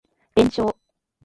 [0.33, 0.75] 連勝